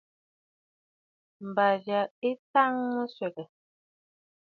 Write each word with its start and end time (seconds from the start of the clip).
M̀bà 1.47 1.67
ja 1.85 1.99
ɨ 2.27 2.31
tàŋə̀ 2.51 3.05
swegè. 3.13 3.45